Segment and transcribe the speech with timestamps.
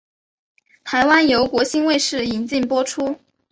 [0.83, 3.19] 台湾由国兴卫视引进播出。